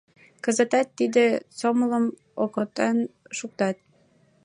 Кызытат 0.43 0.87
тиде 0.97 1.25
сомылым 1.59 2.05
окотан 2.43 2.97
шуктат. 3.37 3.77